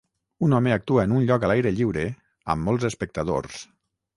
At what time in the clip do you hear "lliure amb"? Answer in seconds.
1.81-2.69